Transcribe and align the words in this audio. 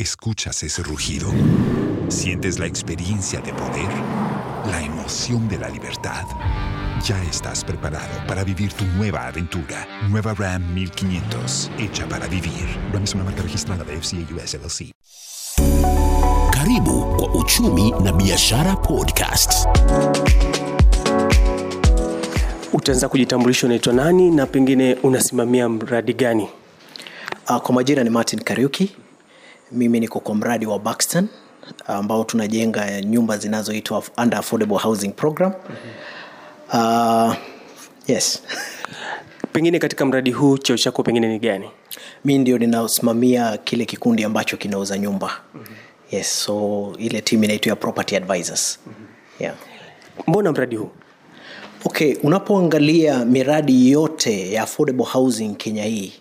¿Escuchas 0.00 0.62
ese 0.62 0.82
rugido? 0.82 1.28
¿Sientes 2.08 2.58
la 2.58 2.64
experiencia 2.64 3.38
de 3.42 3.52
poder? 3.52 3.90
¿La 4.70 4.82
emoción 4.82 5.46
de 5.46 5.58
la 5.58 5.68
libertad? 5.68 6.24
Ya 7.04 7.22
estás 7.24 7.62
preparado 7.62 8.26
para 8.26 8.42
vivir 8.42 8.72
tu 8.72 8.86
nueva 8.96 9.26
aventura. 9.26 9.86
Nueva 10.08 10.32
Ram 10.32 10.72
1500, 10.72 11.70
hecha 11.78 12.08
para 12.08 12.26
vivir. 12.28 12.64
Ram 12.94 13.02
es 13.04 13.14
una 13.14 13.24
marca 13.24 13.42
registrada 13.42 13.84
de 13.84 14.00
FCA 14.00 14.16
US 14.34 14.54
LLC. 14.54 14.94
Karibu 16.50 17.16
kwa 17.18 17.34
Uchumi 17.34 17.90
na 18.02 18.12
Biashara 18.12 18.76
Podcast. 18.76 19.52
Utaanza 22.72 23.08
kujitambulisha, 23.08 23.66
unaitwa 23.66 23.92
nani 23.92 24.30
na 24.30 24.46
pengine 24.46 24.94
unasimamia 25.02 25.68
mradi 25.68 26.14
gani? 26.14 26.48
Uh, 27.50 27.56
kwa 27.56 27.74
majina 27.74 28.04
ni 28.04 28.10
Martin 28.10 28.40
Kariuki. 28.40 28.96
Mimi 29.72 30.00
niko 30.00 30.20
kwa 30.20 30.34
mradi 30.34 30.66
wa 30.66 30.78
Buxton 30.78 31.28
ambao 31.86 32.24
tunajenga 32.24 33.00
nyumba 33.00 33.38
zinazoitwa 33.38 34.02
under 34.18 34.38
affordable 34.38 34.76
housing 34.78 35.08
program. 35.12 35.52
Uh, 36.72 37.34
yes. 38.06 38.42
Pengine 39.52 39.78
katika 39.78 40.04
mradi 40.06 40.30
huu 40.30 40.58
cheo 40.58 40.76
chako 40.76 41.02
pengine 41.02 41.28
ni 41.28 41.38
gani? 41.38 41.70
Mi 42.24 42.38
ndio 42.38 42.58
ninasimamia 42.58 43.56
kile 43.56 43.84
kikundi 43.84 44.24
ambacho 44.24 44.56
kinauza 44.56 44.98
nyumba. 44.98 45.30
Yes, 46.10 46.44
so 46.44 46.92
ile 46.98 47.20
timu 47.20 47.44
inaitwa 47.44 47.76
property 47.76 48.16
advisors. 48.16 48.78
Yeah. 49.40 49.54
Mbona 50.26 50.52
mradi 50.52 50.76
huu? 50.76 50.90
Okay, 51.84 52.14
unapoangalia 52.22 53.24
miradi 53.24 53.90
yote 53.90 54.52
ya 54.52 54.62
affordable 54.62 55.04
housing 55.04 55.54
Kenya 55.54 55.84
hii, 55.84 56.12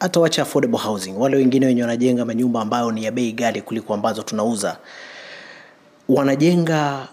hata 0.00 0.20
wacha 0.20 0.42
affordable 0.42 0.78
housing, 0.78 1.12
wale 1.18 1.36
wengine 1.36 1.66
wenye 1.66 1.82
wanajenga 1.82 2.24
manyumba 2.24 2.60
ambayo 2.60 2.92
ni 2.92 3.04
ya 3.04 3.12
bei 3.12 3.32
ghali 3.32 3.62
kuliko 3.62 3.94
ambazo 3.94 4.22
tunauza, 4.22 4.76
wanajenga 6.08 7.08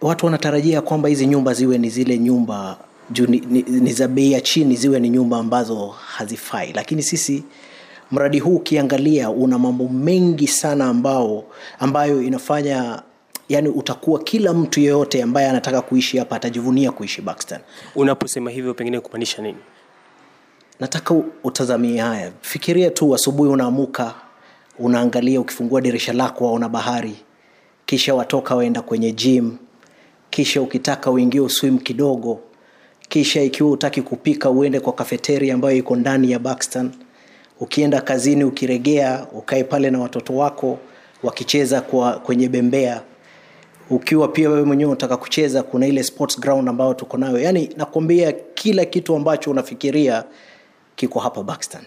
watu 0.00 0.26
wanatarajia 0.26 0.80
kwamba 0.82 1.08
hizi 1.08 1.26
nyumba 1.26 1.54
ziwe 1.54 1.78
ni 1.78 1.90
zile 1.90 2.18
nyumba 2.18 2.76
juu 3.10 3.26
ni, 3.26 3.40
ni, 3.40 3.62
ni 3.62 3.92
za 3.92 4.08
bei 4.08 4.32
ya 4.32 4.40
chini, 4.40 4.76
ziwe 4.76 5.00
ni 5.00 5.08
nyumba 5.10 5.38
ambazo 5.38 5.88
hazifai, 5.88 6.72
lakini 6.72 7.02
sisi 7.02 7.44
mradi 8.10 8.38
huu 8.38 8.56
ukiangalia 8.56 9.30
una 9.30 9.58
mambo 9.58 9.88
mengi 9.88 10.48
sana 10.48 10.84
ambao 10.84 11.44
ambayo 11.78 12.22
inafanya 12.22 13.02
yani 13.48 13.68
utakuwa 13.68 14.20
kila 14.22 14.52
mtu 14.54 14.80
yeyote 14.80 15.22
ambaye 15.22 15.48
anataka 15.48 15.80
kuishi 15.82 16.18
hapa 16.18 16.36
atajivunia 16.36 16.92
kuishi 16.92 17.22
Buxton. 17.22 17.58
Unaposema 17.96 18.50
hivyo 18.50 18.74
pengine 18.74 19.00
kumaanisha 19.00 19.42
nini? 19.42 19.58
Nataka 20.80 21.14
utazamie 21.44 22.00
haya. 22.00 22.32
Fikiria 22.40 22.90
tu 22.90 23.14
asubuhi 23.14 23.50
unaamuka 23.50 24.14
unaangalia 24.78 25.40
ukifungua 25.40 25.80
dirisha 25.80 26.12
lako 26.12 26.44
waona 26.44 26.68
bahari. 26.68 27.16
Kisha 27.86 28.14
watoka 28.14 28.54
waenda 28.54 28.82
kwenye 28.82 29.12
gym. 29.12 29.56
Kisha 30.30 30.62
ukitaka 30.62 31.10
uingie 31.10 31.40
uswim 31.40 31.78
kidogo. 31.78 32.40
Kisha 33.08 33.42
ikiwa 33.42 33.70
utaki 33.70 34.02
kupika 34.02 34.50
uende 34.50 34.80
kwa 34.80 34.92
kafeteria 34.92 35.54
ambayo 35.54 35.76
iko 35.76 35.96
ndani 35.96 36.30
ya 36.30 36.38
Buxton. 36.38 36.90
Ukienda 37.60 38.00
kazini 38.00 38.44
ukiregea 38.44 39.26
ukae 39.32 39.64
pale 39.64 39.90
na 39.90 39.98
watoto 40.00 40.36
wako 40.36 40.78
wakicheza 41.22 41.80
kwa 41.80 42.12
kwenye 42.12 42.48
bembea. 42.48 43.02
Ukiwa 43.90 44.28
pia 44.28 44.50
wewe 44.50 44.64
mwenyewe 44.64 44.90
unataka 44.90 45.16
kucheza 45.16 45.62
kuna 45.62 45.86
ile 45.86 46.02
sports 46.02 46.40
ground 46.40 46.68
ambayo 46.68 46.94
tuko 46.94 47.16
nayo. 47.18 47.38
Yaani 47.38 47.70
nakwambia 47.76 48.32
kila 48.32 48.84
kitu 48.84 49.16
ambacho 49.16 49.50
unafikiria 49.50 50.24
kiko 51.04 51.20
hapa 51.20 51.42
Buxton. 51.42 51.80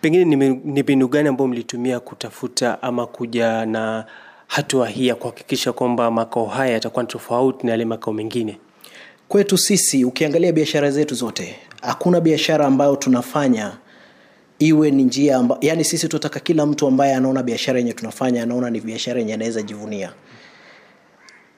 Pengine 0.00 0.24
ni 0.64 0.82
mbinu 0.82 1.08
gani 1.08 1.28
ambayo 1.28 1.48
mlitumia 1.48 2.00
kutafuta 2.00 2.82
ama 2.82 3.06
kuja 3.06 3.66
na 3.66 4.04
hatua 4.46 4.88
hii 4.88 5.06
ya 5.06 5.14
kuhakikisha 5.14 5.72
kwamba 5.72 6.10
makao 6.10 6.46
haya 6.46 6.72
yatakuwa 6.72 7.04
tofauti 7.04 7.66
na 7.66 7.70
yale 7.72 7.84
makao 7.84 8.14
mengine? 8.14 8.58
Kwetu 9.28 9.58
sisi 9.58 10.04
ukiangalia 10.04 10.52
biashara 10.52 10.90
zetu 10.90 11.14
zote, 11.14 11.56
hakuna 11.82 12.20
biashara 12.20 12.66
ambayo 12.66 12.96
tunafanya 12.96 13.72
iwe 14.58 14.90
ni 14.90 15.02
njia 15.04 15.36
amba, 15.36 15.58
yani 15.60 15.84
sisi 15.84 16.08
tunataka 16.08 16.40
kila 16.40 16.66
mtu 16.66 16.86
ambaye 16.86 17.14
anaona 17.14 17.42
biashara 17.42 17.78
yenye 17.78 17.92
tunafanya 17.92 18.42
anaona 18.42 18.70
ni 18.70 18.80
biashara 18.80 19.20
yenye 19.20 19.34
anaweza 19.34 19.62
jivunia. 19.62 20.12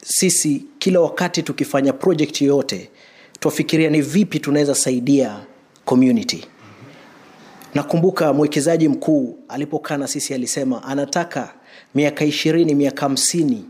Sisi 0.05 0.65
kila 0.79 1.01
wakati 1.01 1.43
tukifanya 1.43 1.93
project 1.93 2.41
yoyote 2.41 2.91
twafikiria 3.41 3.91
ni 3.91 4.01
vipi 4.03 4.39
tunaweza 4.39 4.75
saidia 4.75 5.41
community. 5.85 6.45
Nakumbuka 7.75 8.33
mwekezaji 8.33 8.89
mkuu 8.89 9.39
alipokaa 9.49 9.97
na 9.97 10.07
sisi 10.09 10.35
alisema 10.35 10.83
anataka 10.85 11.55
miaka 11.95 12.25
ishirini, 12.25 12.75
miaka 12.75 13.01
hamsini 13.01 13.65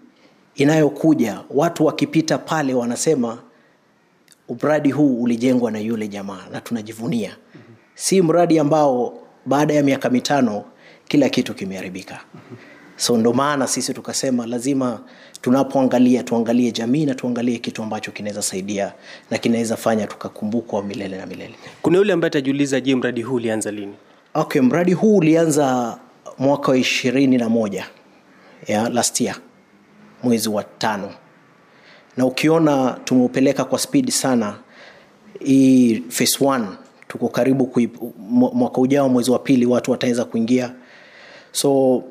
inayokuja 0.54 1.40
watu 1.50 1.84
wakipita 1.86 2.38
pale 2.38 2.74
wanasema 2.74 3.38
mradi 4.62 4.90
huu 4.90 5.22
ulijengwa 5.22 5.70
na 5.70 5.78
yule 5.78 6.08
jamaa 6.08 6.46
na 6.52 6.60
tunajivunia. 6.60 7.36
Si 7.94 8.22
mradi 8.22 8.58
ambao 8.58 9.18
baada 9.46 9.74
ya 9.74 9.82
miaka 9.82 10.10
mitano 10.10 10.64
kila 11.08 11.28
kitu 11.28 11.54
kimeharibika. 11.54 12.20
So 12.96 13.16
ndo 13.18 13.32
maana 13.32 13.66
sisi 13.66 13.94
tukasema 13.94 14.46
lazima 14.46 15.00
tunapoangalia 15.44 16.22
tuangalie 16.22 16.72
jamii 16.72 17.06
na 17.06 17.14
tuangalie 17.14 17.58
kitu 17.58 17.82
ambacho 17.82 18.10
kinaweza 18.12 18.42
saidia 18.42 18.92
na 19.30 19.38
kinaweza 19.38 19.76
fanya 19.76 20.06
tukakumbukwa 20.06 20.82
milele 20.82 21.16
na 21.16 21.26
milele. 21.26 21.54
Kuna 21.82 21.98
yule 21.98 22.12
ambaye 22.12 22.26
atajiuliza, 22.28 22.80
je, 22.80 22.94
mradi 22.94 23.22
huu 23.22 23.34
ulianza 23.34 23.70
lini? 23.70 23.94
Okay, 24.34 24.62
mradi 24.62 24.92
huu 24.92 25.16
ulianza 25.16 25.98
mwaka 26.38 26.70
wa 26.70 26.78
ishirini 26.78 27.38
na 27.38 27.48
moja 27.48 27.86
ya 28.66 28.88
last 28.88 29.20
year 29.20 29.36
mwezi 30.22 30.48
wa 30.48 30.64
tano, 30.64 31.10
na 32.16 32.26
ukiona 32.26 33.00
tumeupeleka 33.04 33.64
kwa 33.64 33.78
spidi 33.78 34.12
sana. 34.12 34.54
Hii 35.40 36.02
phase 36.08 36.44
one 36.46 36.66
tuko 37.08 37.28
karibu 37.28 37.66
kui, 37.66 37.90
mwaka 38.54 38.80
ujao 38.80 39.08
mwezi 39.08 39.30
wa 39.30 39.38
pili 39.38 39.66
watu 39.66 39.90
wataweza 39.90 40.24
kuingia, 40.24 40.72
so 41.52 42.02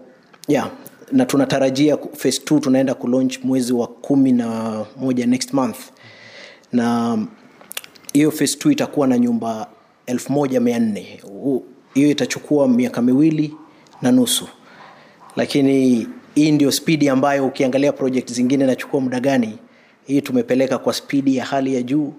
yeah, 0.48 0.70
na 1.14 1.26
tunatarajia 1.26 1.98
phase 1.98 2.42
2 2.46 2.60
tunaenda 2.60 2.94
kulaunch 2.94 3.40
mwezi 3.44 3.74
wa 3.74 3.88
kumi 3.88 4.32
na 4.32 4.86
moja 4.98 5.26
next 5.26 5.54
month. 5.54 5.78
Na 6.72 7.18
hiyo 8.14 8.32
phase 8.32 8.58
2 8.58 8.72
itakuwa 8.72 9.08
na 9.08 9.18
nyumba 9.18 9.68
1400 10.08 11.22
Hu- 11.22 11.64
hiyo 11.94 12.10
itachukua 12.10 12.68
miaka 12.68 13.02
miwili 13.02 13.54
na 14.02 14.12
nusu. 14.12 14.48
Lakini 15.36 16.08
hii 16.36 16.52
ndio 16.52 16.72
spidi 16.72 17.10
ambayo 17.10 17.46
ukiangalia 17.48 17.92
project 17.94 18.32
zingine 18.32 18.66
nachukua 18.66 19.00
muda 19.02 19.20
gani 19.20 19.58
hii 20.06 20.22
tumepeleka 20.22 20.78
kwa 20.78 20.94
spidi 20.94 21.36
ya 21.38 21.46
hali 21.46 21.76
ya 21.76 21.82
juu 21.82 22.14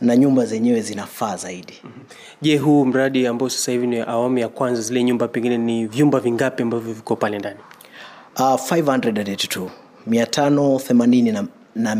na 0.00 0.16
nyumba 0.16 0.46
zenyewe 0.46 0.80
zinafaa 0.80 1.36
zaidi. 1.36 1.72
Je, 2.42 2.56
huu 2.58 2.84
mradi 2.84 3.26
ambao 3.26 3.48
sasa 3.48 3.72
hivi 3.72 3.86
ni 3.86 3.98
awamu 4.00 4.38
ya 4.38 4.48
kwanza, 4.48 4.82
zile 4.82 5.02
nyumba 5.04 5.28
pengine 5.28 5.58
ni 5.58 5.86
vyumba 5.86 6.20
vingapi 6.20 6.62
ambavyo 6.62 6.94
viko 6.94 7.16
pale 7.16 7.38
ndani? 7.38 7.58
Uh, 8.36 8.42
582 8.42 9.68
582 10.08 11.32
na 11.74 11.96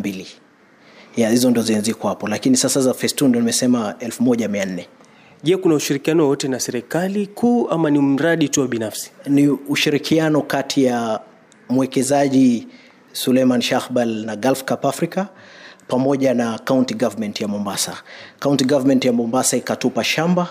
ya 1.16 1.30
hizo 1.30 1.50
ndo 1.50 1.62
zenye 1.62 1.94
hapo 2.08 2.28
lakini 2.28 2.56
sasa 2.56 2.80
za 2.80 2.94
phase 2.94 3.14
2 3.14 3.28
ndo 3.28 3.40
nimesema 3.40 3.92
1400 3.92 4.84
Je, 5.44 5.56
kuna 5.56 5.74
ushirikiano 5.74 6.22
wowote 6.22 6.48
na 6.48 6.60
serikali 6.60 7.26
kuu 7.26 7.68
ama 7.68 7.90
ni 7.90 7.98
mradi 7.98 8.48
tu 8.48 8.60
wa 8.60 8.68
binafsi? 8.68 9.10
ni 9.26 9.48
ushirikiano 9.48 10.42
kati 10.42 10.84
ya 10.84 11.20
mwekezaji 11.68 12.68
Suleiman 13.12 13.60
Shahbal 13.60 14.08
na 14.24 14.36
Gulf 14.36 14.64
Cup 14.64 14.84
Africa 14.84 15.24
pamoja 15.88 16.34
na 16.34 16.58
county 16.58 16.94
government 16.94 17.40
ya 17.40 17.48
Mombasa. 17.48 17.96
County 18.40 18.64
government 18.64 19.04
ya 19.04 19.12
Mombasa 19.12 19.56
ikatupa 19.56 20.04
shamba 20.04 20.48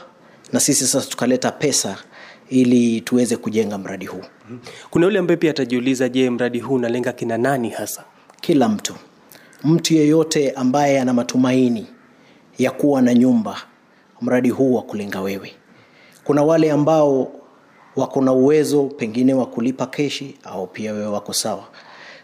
na 0.53 0.59
sisi 0.59 0.88
sasa 0.88 1.09
tukaleta 1.09 1.52
pesa 1.52 1.97
ili 2.52 3.02
tuweze 3.02 3.38
kujenga 3.38 3.78
mradi 3.78 4.06
huu. 4.06 4.24
Kuna 4.90 5.06
yule 5.06 5.20
ambaye 5.20 5.38
pia 5.38 5.52
atajiuliza, 5.52 6.10
je, 6.10 6.30
mradi 6.30 6.59
huu 6.59 6.76
unalenga 6.76 7.12
kina 7.14 7.38
nani 7.38 7.70
hasa? 7.70 8.03
Kila 8.42 8.70
mtu, 8.70 8.96
mtu 9.64 9.94
yeyote 9.94 10.52
ambaye 10.52 11.00
ana 11.02 11.14
matumaini 11.14 11.88
ya 12.58 12.72
kuwa 12.72 13.02
na 13.02 13.14
nyumba, 13.14 13.58
mradi 14.22 14.50
huu 14.50 14.74
wa 14.74 14.82
kulenga 14.82 15.22
wewe. 15.22 15.52
Kuna 16.24 16.44
wale 16.44 16.72
ambao 16.72 17.32
wako 17.96 18.22
na 18.22 18.32
uwezo 18.34 18.84
pengine 18.84 19.34
wa 19.34 19.46
kulipa 19.46 19.86
keshi 19.86 20.38
au 20.44 20.68
pia 20.68 20.94
wewe 20.94 21.08
wako 21.08 21.34
sawa. 21.34 21.64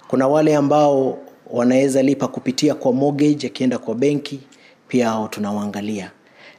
Kuna 0.08 0.28
wale 0.28 0.56
ambao 0.56 1.18
wanaweza 1.50 2.02
lipa 2.04 2.28
kupitia 2.28 2.76
kwa 2.76 2.94
mortgage 2.94 3.48
akienda 3.48 3.78
kwa 3.78 3.96
benki, 3.96 4.40
pia 4.88 5.10
hao 5.10 5.28
tunawaangalia, 5.28 6.12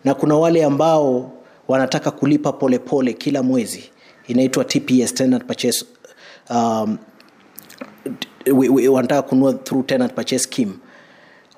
na 0.05 0.15
kuna 0.15 0.35
wale 0.37 0.65
ambao 0.65 1.38
wanataka 1.69 2.11
kulipa 2.11 2.53
polepole 2.53 2.79
pole 2.79 3.13
kila 3.13 3.43
mwezi, 3.43 3.91
inaitwa 4.27 4.65
TPS, 4.65 5.15
tenant 5.15 5.45
purchase 5.45 5.85
um, 6.51 6.99
wanataka 8.91 9.23
kununua 9.23 9.53
through 9.55 9.87
tenant 9.87 10.15
purchase 10.15 10.39
scheme. 10.45 10.73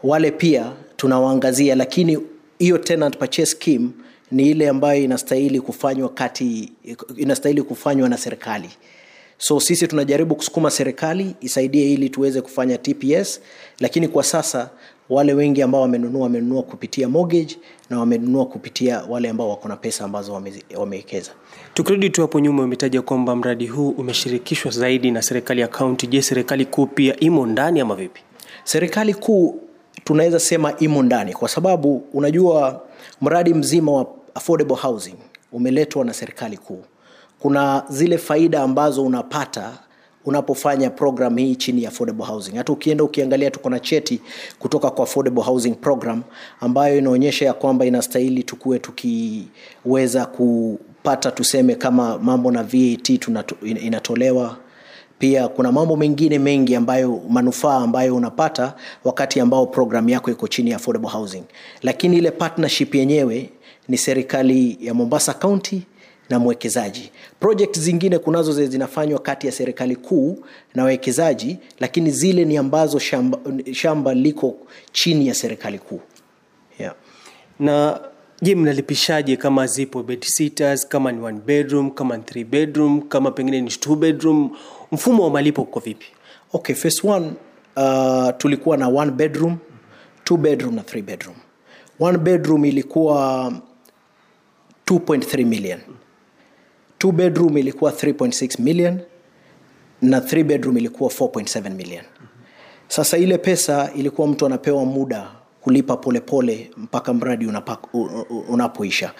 Wale 0.02 0.30
pia 0.30 0.72
tunawaangazia 0.96 1.74
lakini 1.74 2.18
hiyo 2.58 2.78
tenant 2.78 3.16
purchase 3.18 3.46
scheme 3.46 3.88
ni 4.32 4.50
ile 4.50 4.68
ambayo 4.68 5.02
inastahili 5.02 5.60
kufanywa 5.60 6.08
kati 6.08 6.72
inastahili 7.16 7.62
kufanywa 7.62 8.08
na 8.08 8.18
serikali. 8.18 8.70
So 9.38 9.60
sisi 9.60 9.86
tunajaribu 9.88 10.34
kusukuma 10.34 10.70
serikali 10.70 11.34
isaidie 11.40 11.92
ili 11.92 12.10
tuweze 12.10 12.40
kufanya 12.40 12.78
tps 12.78 13.40
lakini 13.80 14.08
kwa 14.08 14.24
sasa 14.24 14.70
wale 15.10 15.34
wengi 15.34 15.62
ambao 15.62 15.80
wamenunua 15.80 16.22
wamenunua 16.22 16.62
kupitia 16.62 17.08
mortgage 17.08 17.56
na 17.90 17.98
wamenunua 17.98 18.46
kupitia 18.46 19.02
wale 19.08 19.28
ambao 19.28 19.48
wako 19.50 19.68
na 19.68 19.76
pesa 19.76 20.04
ambazo 20.04 20.42
wamewekeza 20.76 21.30
tukirudi 21.74 22.10
tu 22.10 22.20
hapo 22.20 22.40
nyuma 22.40 22.62
umetaja 22.62 23.02
kwamba 23.02 23.36
mradi 23.36 23.66
huu 23.66 23.88
umeshirikishwa 23.90 24.70
zaidi 24.72 25.10
na 25.10 25.22
serikali 25.22 25.60
ya 25.60 25.68
kaunti. 25.68 26.06
Je 26.06 26.22
serikali 26.22 26.64
kuu 26.64 26.86
pia 26.86 27.20
imo 27.20 27.46
ndani 27.46 27.80
ama 27.80 27.94
vipi? 27.94 28.20
Serikali 28.64 29.14
kuu 29.14 29.60
tunaweza 30.04 30.40
sema 30.40 30.74
imo 30.78 31.02
ndani 31.02 31.32
kwa 31.32 31.48
sababu 31.48 32.02
unajua 32.12 32.80
mradi 33.20 33.54
mzima 33.54 33.92
wa 33.92 34.06
affordable 34.34 34.76
housing 34.76 35.14
umeletwa 35.52 36.04
na 36.04 36.14
serikali 36.14 36.56
kuu. 36.56 36.82
Kuna 37.38 37.84
zile 37.88 38.18
faida 38.18 38.62
ambazo 38.62 39.04
unapata 39.04 39.78
unapofanya 40.24 40.90
program 40.90 41.36
hii 41.36 41.56
chini 41.56 41.82
ya 41.82 41.88
affordable 41.88 42.24
housing. 42.24 42.52
Hata 42.56 42.72
ukienda 42.72 43.04
ukiangalia 43.04 43.50
tuko 43.50 43.70
na 43.70 43.80
cheti 43.80 44.20
kutoka 44.58 44.90
kwa 44.90 45.04
affordable 45.04 45.42
housing 45.42 45.74
program 45.74 46.22
ambayo 46.60 46.98
inaonyesha 46.98 47.44
ya 47.44 47.52
kwamba 47.52 47.86
inastahili 47.86 48.42
tukuwe 48.42 48.78
tukiweza 48.78 50.26
kupata 50.26 51.30
tuseme 51.30 51.74
kama 51.74 52.18
mambo 52.18 52.50
na 52.50 52.62
vat 52.62 53.18
tunato, 53.20 53.56
inatolewa. 53.66 54.56
Pia 55.18 55.48
kuna 55.48 55.72
mambo 55.72 55.96
mengine 55.96 56.38
mengi 56.38 56.74
ambayo 56.74 57.20
manufaa 57.28 57.76
ambayo 57.76 58.16
unapata 58.16 58.74
wakati 59.04 59.40
ambao 59.40 59.66
program 59.66 60.08
yako 60.08 60.30
iko 60.30 60.48
chini 60.48 60.70
ya 60.70 60.76
affordable 60.76 61.10
housing. 61.10 61.42
Lakini 61.82 62.16
ile 62.16 62.30
partnership 62.30 62.94
yenyewe 62.94 63.50
ni 63.88 63.98
serikali 63.98 64.78
ya 64.80 64.94
mombasa 64.94 65.34
county 65.34 65.82
na 66.30 66.38
mwekezaji. 66.38 67.10
Project 67.40 67.78
zingine 67.78 68.18
kunazo 68.18 68.52
zile 68.52 68.66
zinafanywa 68.66 69.18
kati 69.18 69.46
ya 69.46 69.52
serikali 69.52 69.96
kuu 69.96 70.38
na 70.74 70.82
wawekezaji 70.82 71.58
lakini 71.80 72.10
zile 72.10 72.44
ni 72.44 72.56
ambazo 72.56 72.98
shamba, 72.98 73.38
shamba 73.72 74.14
liko 74.14 74.56
chini 74.92 75.26
ya 75.28 75.34
serikali 75.34 75.78
kuu. 75.78 76.00
Yeah. 76.78 76.94
na 77.60 78.00
je 78.42 78.54
mnalipishaje 78.54 79.36
kama 79.36 79.66
zipo 79.66 80.02
bed 80.02 80.24
sitters 80.24 80.88
kama 80.88 81.12
ni 81.12 81.22
one 81.22 81.40
bedroom 81.46 81.90
kama 81.90 82.16
ni 82.16 82.22
three 82.22 82.44
bedroom 82.44 83.02
kama 83.02 83.30
pengine 83.30 83.60
ni 83.60 83.70
two 83.70 83.96
bedroom? 83.96 84.56
Mfumo 84.92 85.24
wa 85.24 85.30
malipo 85.30 85.62
uko 85.62 85.80
vipi? 85.80 86.06
Okay 86.52 86.74
phase 86.74 87.08
one 87.08 87.32
uh, 87.76 88.28
tulikuwa 88.38 88.76
na 88.76 88.88
one 88.88 89.10
bedroom 89.10 89.56
two 90.24 90.36
bedroom 90.36 90.74
na 90.74 90.82
three 90.82 91.02
bedroom. 91.02 91.36
One 92.00 92.18
bedroom 92.18 92.64
ilikuwa 92.64 93.52
2.3 94.86 95.44
million 95.46 95.80
two 97.00 97.12
bedroom 97.12 97.58
ilikuwa 97.58 97.90
3.6 97.90 98.62
million 98.62 98.98
na 100.02 100.20
3 100.20 100.44
bedroom 100.44 100.76
ilikuwa 100.78 101.10
4.7 101.10 101.70
million. 101.74 102.04
Sasa 102.88 103.18
ile 103.18 103.38
pesa 103.38 103.90
ilikuwa 103.96 104.28
mtu 104.28 104.46
anapewa 104.46 104.84
muda 104.84 105.28
kulipa 105.60 105.96
polepole 105.96 106.56
pole 106.56 106.70
mpaka 106.76 107.14
mradi 107.14 107.48
unapoisha. 108.48 109.12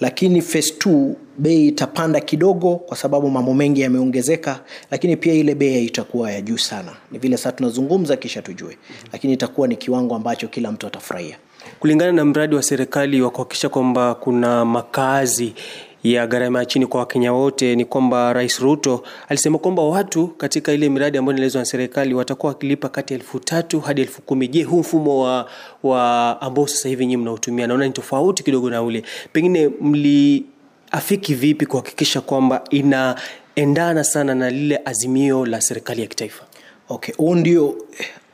Lakini 0.00 0.42
phase 0.42 0.74
2 0.78 1.12
bei 1.38 1.68
itapanda 1.68 2.20
kidogo 2.20 2.76
kwa 2.76 2.96
sababu 2.96 3.30
mambo 3.30 3.54
mengi 3.54 3.80
yameongezeka 3.80 4.60
lakini 4.90 5.16
pia 5.16 5.34
ile 5.34 5.54
bei 5.54 5.84
itakuwa 5.84 6.30
ya 6.32 6.40
juu 6.40 6.58
sana. 6.58 6.92
Ni 7.10 7.18
vile 7.18 7.36
sasa 7.36 7.52
tunazungumza 7.52 8.16
kisha 8.16 8.42
tujue 8.42 8.78
lakini 9.12 9.32
itakuwa 9.32 9.68
ni 9.68 9.76
kiwango 9.76 10.14
ambacho 10.16 10.48
kila 10.48 10.72
mtu 10.72 10.86
atafurahia. 10.86 11.36
Kulingana 11.80 12.12
na 12.12 12.24
mradi 12.24 12.54
wa 12.56 12.62
serikali 12.62 13.22
wa 13.22 13.30
kuhakikisha 13.30 13.68
kwamba 13.68 14.14
kuna 14.14 14.64
makazi 14.64 15.54
ya 16.02 16.26
gharama 16.26 16.58
ya 16.58 16.64
chini 16.66 16.86
kwa 16.86 17.00
wakenya 17.00 17.32
wote 17.32 17.76
ni 17.76 17.84
kwamba 17.84 18.32
rais 18.32 18.58
ruto 18.58 19.02
alisema 19.28 19.58
kwamba 19.58 19.82
watu 19.82 20.28
katika 20.28 20.72
ile 20.72 20.88
miradi 20.88 21.18
ambayo 21.18 21.36
inaelezwa 21.36 21.60
na 21.62 21.64
serikali 21.66 22.14
watakuwa 22.14 22.52
wakilipa 22.52 22.88
kati 22.88 23.14
ya 23.14 23.20
elfu 23.20 23.38
tatu 23.40 23.80
hadi 23.80 24.00
elfu 24.00 24.22
kumi. 24.22 24.48
Je 24.48 24.62
huu 24.62 24.80
mfumo 24.80 25.20
wa, 25.24 25.50
wa 25.82 26.40
ambao 26.40 26.66
sasa 26.66 26.88
hivi 26.88 27.06
nyinyi 27.06 27.16
mnautumia 27.16 27.66
naona 27.66 27.86
ni 27.86 27.92
tofauti 27.92 28.42
kidogo 28.42 28.70
na 28.70 28.82
ule. 28.82 29.02
Pengine 29.32 29.68
mliafiki 29.80 31.34
vipi 31.34 31.66
kuhakikisha 31.66 32.20
kwamba 32.20 32.62
inaendana 32.70 34.04
sana 34.04 34.34
na 34.34 34.50
lile 34.50 34.80
azimio 34.84 35.46
la 35.46 35.60
serikali 35.60 36.00
ya 36.00 36.06
kitaifa? 36.06 36.44
Okay 36.88 37.14
huu 37.14 37.34
ndio 37.34 37.76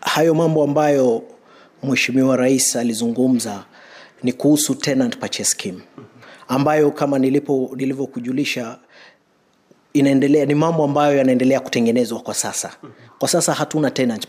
hayo 0.00 0.34
mambo 0.34 0.62
ambayo 0.64 1.22
mheshimiwa 1.82 2.36
rais 2.36 2.76
alizungumza 2.76 3.64
ni 4.22 4.32
kuhusu 4.32 4.74
tenant 4.74 5.16
purchase 5.18 5.44
scheme 5.50 5.78
ambayo 6.48 6.90
kama 6.90 7.18
nilipo 7.18 7.70
nilivyokujulisha 7.76 8.78
inaendelea 9.92 10.46
ni 10.46 10.54
mambo 10.54 10.84
ambayo 10.84 11.16
yanaendelea 11.18 11.60
kutengenezwa 11.60 12.20
kwa 12.20 12.34
sasa. 12.34 12.70
Kwa 13.18 13.28
sasa 13.28 13.54
hatuna 13.54 13.90
tenant, 13.90 14.26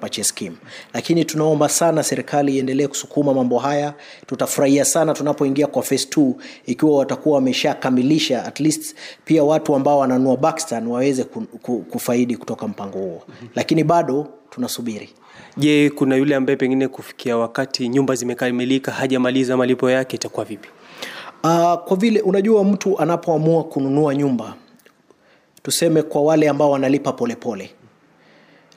purchase 0.00 0.24
scheme. 0.24 0.56
Lakini 0.94 1.24
tunaomba 1.24 1.68
sana 1.68 2.02
serikali 2.02 2.56
iendelee 2.56 2.86
kusukuma 2.86 3.34
mambo 3.34 3.58
haya. 3.58 3.94
Tutafurahia 4.26 4.84
sana 4.84 5.14
tunapoingia 5.14 5.66
kwa 5.66 5.82
phase 5.82 6.08
2 6.16 6.32
ikiwa 6.66 6.96
watakuwa 6.98 7.34
wameshakamilisha 7.34 8.44
at 8.44 8.60
least 8.60 8.94
pia 9.24 9.44
watu 9.44 9.74
ambao 9.74 9.98
wananua 9.98 10.36
Buxton 10.36 10.86
waweze 10.86 11.24
kufaidi 11.90 12.36
kutoka 12.36 12.68
mpango 12.68 12.98
huo. 12.98 13.22
Lakini 13.54 13.84
bado 13.84 14.28
tunasubiri. 14.50 15.10
Je 15.56 15.90
kuna 15.90 16.16
yule 16.16 16.34
ambaye 16.34 16.56
pengine 16.56 16.88
kufikia 16.88 17.36
wakati 17.36 17.88
nyumba 17.88 18.14
zimekamilika 18.14 18.92
hajamaliza 18.92 19.56
malipo 19.56 19.90
yake 19.90 20.16
itakuwa 20.16 20.44
vipi 20.44 20.68
Uh, 21.44 21.74
kwa 21.74 21.96
vile 21.96 22.20
unajua 22.20 22.64
mtu 22.64 22.98
anapoamua 22.98 23.64
kununua 23.64 24.14
nyumba 24.14 24.54
tuseme 25.62 26.02
kwa 26.02 26.22
wale 26.22 26.48
ambao 26.48 26.70
wanalipa 26.70 27.12
polepole 27.12 27.64
pole. 27.64 27.74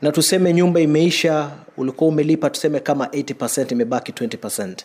na 0.01 0.11
tuseme 0.11 0.53
nyumba 0.53 0.79
imeisha 0.79 1.51
ulikuwa 1.77 2.07
umelipa 2.09 2.49
tuseme 2.49 2.79
kama 2.79 3.05
80 3.05 3.71
imebaki 3.71 4.11
20 4.11 4.75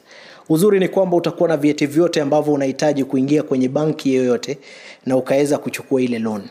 uzuri 0.48 0.80
ni 0.80 0.88
kwamba 0.88 1.16
utakuwa 1.16 1.48
na 1.48 1.56
vyeti 1.56 1.86
vyote 1.86 2.20
ambavyo 2.20 2.52
unahitaji 2.52 3.04
kuingia 3.04 3.42
kwenye 3.42 3.68
banki 3.68 4.14
yoyote 4.14 4.58
na 5.06 5.16
ukaweza 5.16 5.58
kuchukua 5.58 6.02
ile 6.02 6.18
loan 6.18 6.42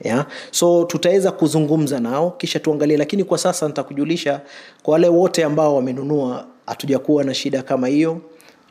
yeah? 0.00 0.26
so 0.50 0.84
tutaweza 0.84 1.32
kuzungumza 1.32 2.00
nao 2.00 2.30
kisha 2.30 2.60
tuangalie 2.60 2.96
lakini 2.96 3.24
kwa 3.24 3.38
sasa 3.38 3.66
nitakujulisha 3.68 4.40
kwa 4.82 4.92
wale 4.92 5.08
wote 5.08 5.44
ambao 5.44 5.76
wamenunua 5.76 6.46
hatujakuwa 6.66 7.24
na 7.24 7.34
shida 7.34 7.62
kama 7.62 7.88
hiyo 7.88 8.20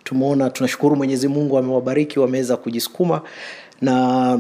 tumeona 0.08 0.50
tunashukuru 0.50 0.96
mwenyezi 0.96 1.28
mungu 1.28 1.58
amewabariki 1.58 2.20
wameweza 2.20 2.58
kujisukuma 2.58 3.22
na 3.82 4.40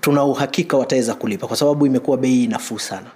tuna 0.00 0.24
uhakika 0.24 0.76
wataweza 0.76 1.14
kulipa 1.14 1.46
kwa 1.46 1.56
sababu 1.56 1.86
imekuwa 1.86 2.16
bei 2.16 2.46
nafuu 2.46 2.78
sana. 2.78 3.06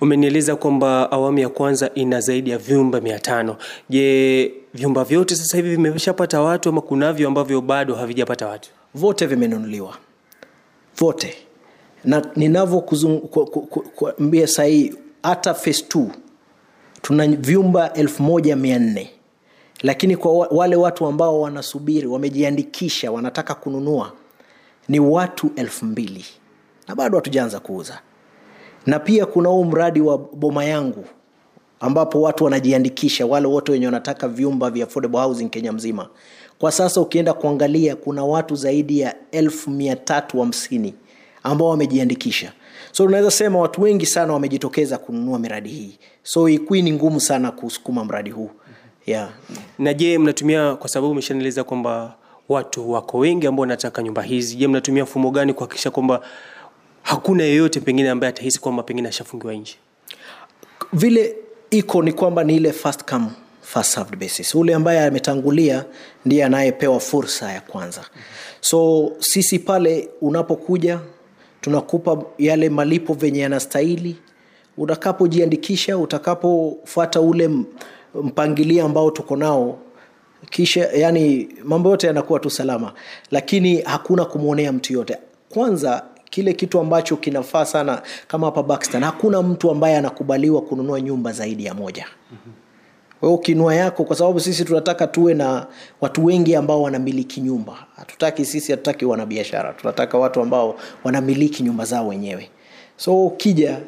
Umenieleza 0.00 0.56
kwamba 0.56 1.12
awamu 1.12 1.38
ya 1.38 1.48
kwanza 1.48 1.90
ina 1.94 2.20
zaidi 2.20 2.50
ya 2.50 2.58
vyumba 2.58 3.00
mia 3.00 3.18
tano. 3.18 3.56
Je 3.90 4.52
vyumba 4.74 5.04
vyote 5.04 5.36
sasa 5.36 5.56
hivi 5.56 5.70
vimeshapata 5.70 6.40
watu 6.40 6.68
ama 6.68 6.80
kunavyo 6.80 7.28
ambavyo 7.28 7.60
bado 7.60 7.94
havijapata 7.94 8.46
watu? 8.48 8.70
Vote 8.94 9.26
vimenunuliwa. 9.26 9.94
Vote. 10.98 11.34
Na 12.04 12.26
ninavyokuambia 12.36 14.46
sahii 14.46 14.94
hata 15.22 15.54
phase 15.54 15.84
2 15.88 16.06
tuna 17.02 17.26
vyumba 17.26 17.92
elfu 17.92 18.22
moja 18.22 18.56
mia 18.56 18.78
nne 18.78 19.10
lakini 19.84 20.16
kwa 20.16 20.32
wale 20.50 20.76
watu 20.76 21.06
ambao 21.06 21.40
wanasubiri 21.40 22.06
wamejiandikisha 22.06 23.12
wanataka 23.12 23.54
kununua 23.54 24.12
ni 24.88 25.00
watu 25.00 25.50
elfu 25.56 25.84
mbili. 25.84 26.24
Na 26.88 26.94
bado 26.94 27.18
hatujaanza 27.18 27.60
kuuza. 27.60 28.00
Na 28.86 28.98
pia 28.98 29.26
kuna 29.26 29.48
huu 29.48 29.64
mradi 29.64 30.00
wa 30.00 30.18
boma 30.18 30.64
yangu 30.64 31.04
ambapo 31.80 32.22
watu 32.22 32.44
wanajiandikisha 32.44 33.26
wale 33.26 33.46
wote 33.46 33.72
wenye 33.72 33.86
wanataka 33.86 34.28
vyumba 34.28 34.70
vya 34.70 34.84
affordable 34.86 35.20
housing 35.20 35.48
kenya 35.48 35.72
mzima. 35.72 36.08
Kwa 36.58 36.72
sasa 36.72 37.00
ukienda 37.00 37.32
kuangalia 37.32 37.96
kuna 37.96 38.24
watu 38.24 38.56
zaidi 38.56 39.00
ya 39.00 39.14
elfu 39.30 39.70
mia 39.70 39.96
tatu 39.96 40.40
hamsini 40.40 40.94
ambao 41.42 41.68
wamejiandikisha. 41.68 42.52
So 42.92 43.04
unaweza 43.04 43.30
sema 43.30 43.58
watu 43.58 43.82
wengi 43.82 44.06
sana 44.06 44.32
wamejitokeza 44.32 44.98
kununua 44.98 45.38
miradi 45.38 45.68
hii. 45.68 45.98
So 46.22 46.48
ikui 46.48 46.82
ni 46.82 46.92
ngumu 46.92 47.20
sana 47.20 47.50
kusukuma 47.50 48.04
mradi 48.04 48.30
huu 48.30 48.50
yeah. 49.06 49.30
na 49.78 49.94
je 49.94 50.18
mnatumia 50.18 50.74
kwa 50.74 50.88
sababu 50.88 51.10
umeshanieleza 51.12 51.64
kwamba 51.64 52.14
watu 52.48 52.90
wako 52.90 53.18
wengi 53.18 53.46
ambao 53.46 53.60
wanataka 53.60 54.02
nyumba 54.02 54.22
hizi 54.22 54.56
je 54.56 54.68
mnatumia 54.68 55.02
mfumo 55.04 55.30
gani 55.30 55.54
kuhakikisha 55.54 55.90
kwamba 55.90 56.20
hakuna 57.02 57.42
yeyote 57.44 57.80
pengine 57.80 58.10
ambaye 58.10 58.28
atahisi 58.28 58.60
kwamba 58.60 58.82
pengine 58.82 59.08
ashafungiwa 59.08 59.54
nje? 59.54 59.74
Vile 60.92 61.36
iko 61.70 62.02
ni 62.02 62.12
kwamba 62.12 62.44
ni 62.44 62.56
ile 62.56 62.72
first 62.72 63.04
come 63.10 63.26
first 63.62 63.94
served 63.94 64.18
basis. 64.18 64.54
Ule 64.54 64.74
ambaye 64.74 65.04
ametangulia 65.04 65.84
ndiye 66.24 66.44
anayepewa 66.44 67.00
fursa 67.00 67.52
ya 67.52 67.60
kwanza. 67.60 68.04
So 68.60 69.12
sisi 69.18 69.58
pale 69.58 70.08
unapokuja 70.20 71.00
tunakupa 71.60 72.22
yale 72.38 72.68
malipo 72.68 73.14
venye 73.14 73.40
yanastahili. 73.40 74.16
Utakapojiandikisha 74.76 75.98
utakapofuata 75.98 77.20
ule 77.20 77.50
mpangilio 78.22 78.84
ambao 78.84 79.10
tuko 79.10 79.36
nao 79.36 79.78
kisha 80.50 80.88
yani 80.92 81.48
mambo 81.64 81.90
yote 81.90 82.06
yanakuwa 82.06 82.40
tu 82.40 82.50
salama 82.50 82.92
lakini 83.30 83.80
hakuna 83.80 84.24
kumwonea 84.24 84.72
mtu 84.72 84.92
yote 84.92 85.18
kwanza 85.48 86.04
kile 86.30 86.52
kitu 86.52 86.80
ambacho 86.80 87.16
kinafaa 87.16 87.64
sana 87.64 88.02
kama 88.28 88.46
hapa 88.46 88.62
Buxton, 88.62 89.02
hakuna 89.02 89.42
mtu 89.42 89.70
ambaye 89.70 89.96
anakubaliwa 89.96 90.62
kununua 90.62 91.00
nyumba 91.00 91.32
zaidi 91.32 91.64
ya 91.64 91.74
moja 91.74 92.06
ukinua 93.22 93.74
yako, 93.74 94.04
kwa 94.04 94.16
sababu 94.16 94.40
sisi 94.40 94.64
tunataka 94.64 95.06
tuwe 95.06 95.34
na 95.34 95.66
watu 96.00 96.24
wengi 96.24 96.56
ambao 96.56 96.82
wanamiliki 96.82 97.40
nyumba. 97.40 97.86
Hatutaki 97.96 98.44
sisi, 98.44 98.72
hatutaki 98.72 99.04
wanabiashara, 99.04 99.72
tunataka 99.72 100.18
watu 100.18 100.40
ambao 100.40 100.76
wanamiliki 101.04 101.62
nyumba 101.62 101.84
zao 101.84 102.08
wenyewe. 102.08 102.50
So 102.96 103.26
ukija 103.26 103.80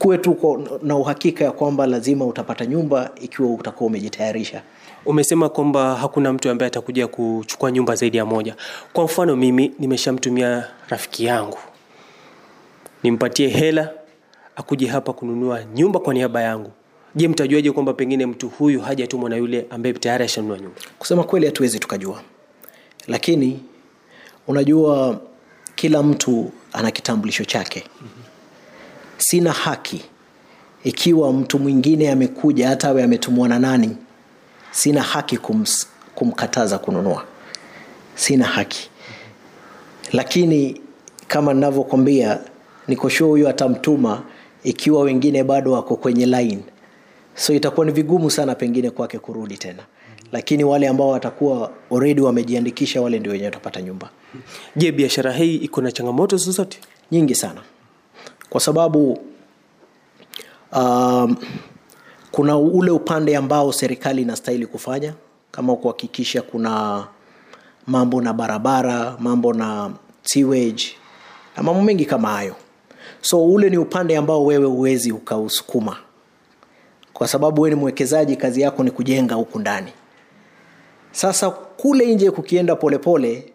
kuwe 0.00 0.18
tu 0.18 0.36
na 0.82 0.96
uhakika 0.96 1.44
ya 1.44 1.50
kwamba 1.52 1.86
lazima 1.86 2.24
utapata 2.26 2.66
nyumba 2.66 3.10
ikiwa 3.20 3.48
utakuwa 3.54 3.86
umejitayarisha. 3.86 4.62
Umesema 5.06 5.48
kwamba 5.48 5.94
hakuna 5.96 6.32
mtu 6.32 6.50
ambaye 6.50 6.66
atakuja 6.66 7.06
kuchukua 7.08 7.70
nyumba 7.70 7.94
zaidi 7.94 8.16
ya 8.16 8.24
moja. 8.24 8.56
Kwa 8.92 9.04
mfano 9.04 9.36
mimi 9.36 9.72
nimeshamtumia 9.78 10.64
rafiki 10.88 11.24
yangu 11.24 11.58
nimpatie 13.02 13.48
hela 13.48 13.90
akuje 14.56 14.86
hapa 14.86 15.12
kununua 15.12 15.64
nyumba 15.74 16.00
kwa 16.00 16.14
niaba 16.14 16.42
yangu. 16.42 16.70
Je, 17.14 17.28
mtajuaje 17.28 17.72
kwamba 17.72 17.92
pengine 17.92 18.26
mtu 18.26 18.48
huyu 18.48 18.80
hajatumwa 18.80 19.30
na 19.30 19.36
yule 19.36 19.66
ambaye 19.70 19.92
tayari 19.92 20.24
ashanunua 20.24 20.58
nyumba? 20.58 20.80
Kusema 20.98 21.24
kweli, 21.24 21.46
hatuwezi 21.46 21.78
tukajua, 21.78 22.22
lakini 23.08 23.60
unajua 24.48 25.20
kila 25.74 26.02
mtu 26.02 26.50
ana 26.72 26.90
kitambulisho 26.90 27.44
chake. 27.44 27.84
Sina 29.20 29.52
haki. 29.52 30.02
Ikiwa 30.84 31.32
mtu 31.32 31.58
mwingine 31.58 32.10
amekuja, 32.10 32.68
hata 32.68 32.88
awe 32.88 33.02
ametumwa 33.02 33.48
na 33.48 33.58
nani, 33.58 33.96
sina 34.70 35.02
haki 35.02 35.36
kums, 35.38 35.86
kumkataza 36.14 36.78
kununua, 36.78 37.24
sina 38.14 38.44
haki. 38.46 38.90
Lakini 40.12 40.80
kama 41.28 41.54
ninavyokwambia, 41.54 42.38
niko 42.88 43.10
sure 43.10 43.30
huyu 43.30 43.48
atamtuma 43.48 44.22
ikiwa 44.64 45.02
wengine 45.02 45.44
bado 45.44 45.72
wako 45.72 45.96
kwenye 45.96 46.26
line, 46.26 46.60
so 47.34 47.52
itakuwa 47.54 47.86
ni 47.86 47.92
vigumu 47.92 48.30
sana 48.30 48.54
pengine 48.54 48.90
kwake 48.90 49.18
kurudi 49.18 49.58
tena, 49.58 49.82
lakini 50.32 50.64
wale 50.64 50.88
ambao 50.88 51.08
watakuwa 51.08 51.70
already 51.92 52.20
wamejiandikisha, 52.20 53.02
wale 53.02 53.18
ndio 53.18 53.32
wenyewe 53.32 53.48
watapata 53.48 53.82
nyumba. 53.82 54.10
Je, 54.76 54.92
biashara 54.92 55.32
hii 55.32 55.56
iko 55.56 55.80
na 55.80 55.92
changamoto 55.92 56.36
zozote? 56.36 56.78
nyingi 57.12 57.34
sana 57.34 57.60
kwa 58.50 58.60
sababu 58.60 59.18
um, 60.72 61.36
kuna 62.30 62.58
ule 62.58 62.90
upande 62.90 63.36
ambao 63.36 63.72
serikali 63.72 64.22
inastahili 64.22 64.66
kufanya 64.66 65.14
kama 65.50 65.76
kuhakikisha 65.76 66.42
kuna 66.42 67.04
mambo 67.86 68.20
na 68.20 68.32
barabara 68.32 69.16
mambo 69.18 69.52
na 69.52 69.90
sewage 70.22 70.84
na 71.56 71.62
mambo 71.62 71.82
mengi 71.82 72.04
kama 72.04 72.28
hayo. 72.28 72.54
So 73.20 73.44
ule 73.46 73.70
ni 73.70 73.78
upande 73.78 74.16
ambao 74.16 74.44
wewe 74.44 74.66
huwezi 74.66 75.12
ukausukuma. 75.12 75.96
Kwa 77.12 77.28
sababu 77.28 77.62
wewe 77.62 77.74
ni 77.74 77.80
mwekezaji 77.80 78.36
kazi 78.36 78.60
yako 78.60 78.84
ni 78.84 78.90
kujenga 78.90 79.34
huku 79.34 79.58
ndani. 79.58 79.92
Sasa 81.12 81.50
kule 81.50 82.14
nje 82.14 82.30
kukienda 82.30 82.76
polepole 82.76 83.28
pole, 83.36 83.52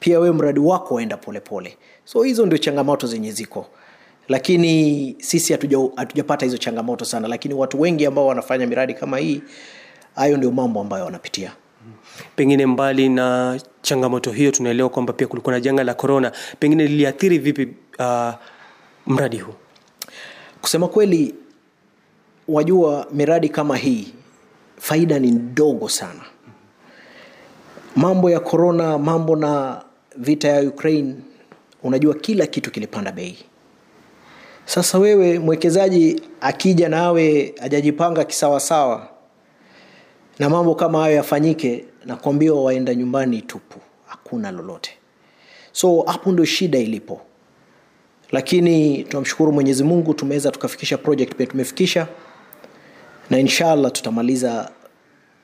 pia 0.00 0.20
wewe 0.20 0.34
mradi 0.34 0.60
wako 0.60 0.94
waenda 0.94 1.16
polepole 1.16 1.76
so 2.04 2.22
hizo 2.22 2.46
ndio 2.46 2.58
changamoto 2.58 3.06
zenye 3.06 3.32
ziko 3.32 3.66
lakini 4.28 5.16
sisi 5.18 5.52
hatujapata 5.96 6.46
hizo 6.46 6.58
changamoto 6.58 7.04
sana. 7.04 7.28
Lakini 7.28 7.54
watu 7.54 7.80
wengi 7.80 8.06
ambao 8.06 8.26
wanafanya 8.26 8.66
miradi 8.66 8.94
kama 8.94 9.18
hii 9.18 9.42
hayo 10.14 10.36
ndio 10.36 10.50
mambo 10.50 10.80
ambayo 10.80 11.04
wanapitia. 11.04 11.52
Pengine 12.36 12.66
mbali 12.66 13.08
na 13.08 13.60
changamoto 13.82 14.30
hiyo, 14.30 14.50
tunaelewa 14.50 14.88
kwamba 14.88 15.12
pia 15.12 15.26
kulikuwa 15.26 15.54
na 15.54 15.60
janga 15.60 15.84
la 15.84 15.94
korona, 15.94 16.32
pengine 16.58 16.86
liliathiri 16.86 17.38
vipi 17.38 17.68
uh, 17.98 18.32
mradi 19.06 19.38
huu? 19.38 19.54
kusema 20.62 20.88
kweli 20.88 21.34
wajua 22.48 23.06
miradi 23.12 23.48
kama 23.48 23.76
hii 23.76 24.12
faida 24.76 25.18
ni 25.18 25.30
ndogo 25.30 25.88
sana. 25.88 26.20
Mambo 27.96 28.30
ya 28.30 28.40
korona 28.40 28.98
mambo 28.98 29.36
na 29.36 29.82
vita 30.16 30.48
ya 30.48 30.62
ukraine 30.62 31.14
unajua 31.82 32.14
kila 32.14 32.46
kitu 32.46 32.70
kilipanda 32.70 33.12
bei 33.12 33.38
sasa 34.64 34.98
wewe 34.98 35.38
mwekezaji 35.38 36.22
akija 36.40 36.88
nawe 36.88 37.54
ajajipanga 37.60 38.24
kisawasawa 38.24 39.08
na 40.38 40.50
mambo 40.50 40.74
kama 40.74 41.00
hayo 41.00 41.14
yafanyike 41.16 41.84
nakwambia 42.04 42.52
waenda 42.54 42.94
nyumbani 42.94 43.42
tupu 43.42 43.78
hakuna 44.06 44.50
lolote. 44.50 44.90
So 45.72 46.02
hapo 46.02 46.32
ndio 46.32 46.44
shida 46.44 46.78
ilipo. 46.78 47.20
Lakini 48.32 49.02
tunamshukuru 49.04 49.52
mwenyezi 49.52 49.84
mungu 49.84 50.14
tumeweza 50.14 50.50
tukafikisha 50.50 50.98
project 50.98 51.34
pia 51.34 51.46
tumefikisha 51.46 52.06
na 53.30 53.38
inshallah 53.38 53.92
tutamaliza 53.92 54.70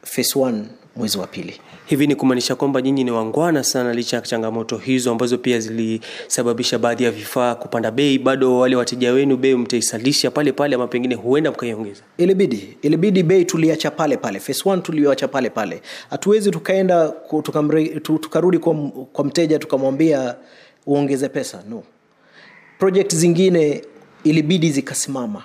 phase 0.02 0.38
1 0.38 0.62
mwezi 0.96 1.18
wa 1.18 1.26
pili 1.26 1.60
Hivi 1.88 2.06
ni 2.06 2.14
kumaanisha 2.16 2.54
kwamba 2.56 2.82
nyinyi 2.82 3.04
ni 3.04 3.10
wangwana 3.10 3.64
sana, 3.64 3.94
licha 3.94 4.16
ya 4.16 4.22
changamoto 4.22 4.76
hizo 4.76 5.10
ambazo 5.12 5.38
pia 5.38 5.60
zilisababisha 5.60 6.78
baadhi 6.78 7.04
ya 7.04 7.10
vifaa 7.10 7.54
kupanda 7.54 7.90
bei, 7.90 8.18
bado 8.18 8.58
wale 8.58 8.76
wateja 8.76 9.12
wenu 9.12 9.36
bei 9.36 9.54
mtaisalisha 9.54 10.30
pale 10.30 10.52
pale, 10.52 10.74
ama 10.74 10.86
pengine 10.86 11.14
huenda 11.14 11.50
mkaiongeza? 11.50 12.02
ilibidi 12.18 12.76
ilibidi 12.82 13.22
bei 13.22 13.44
tuliacha 13.44 13.90
pale 13.90 14.16
pale. 14.16 14.40
Phase 14.40 14.68
one 14.68 14.82
tuliacha 14.82 15.28
pale 15.28 15.50
pale. 15.50 15.82
Hatuwezi 16.10 16.50
tukaenda 16.50 17.08
tukarudi 18.20 18.58
kwa, 18.58 18.74
kwa 19.12 19.24
mteja 19.24 19.58
tukamwambia 19.58 20.34
uongeze 20.86 21.28
pesa 21.28 21.62
no. 21.70 21.82
Project 22.78 23.14
zingine 23.14 23.82
ilibidi 24.24 24.70
zikasimama. 24.70 25.42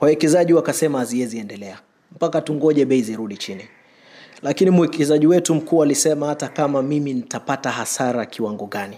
Wawekezaji 0.00 0.52
wakasema 0.52 0.98
haziwezi 0.98 1.38
endelea. 1.38 1.78
Mpaka 2.12 2.40
tungoje 2.40 2.84
bei 2.84 3.02
zirudi 3.02 3.36
chini 3.36 3.62
lakini 4.42 4.70
mwekezaji 4.70 5.26
wetu 5.26 5.54
mkuu 5.54 5.82
alisema 5.82 6.26
hata 6.26 6.48
kama 6.48 6.82
mimi 6.82 7.14
nitapata 7.14 7.70
hasara 7.70 8.26
kiwango 8.26 8.66
gani 8.66 8.96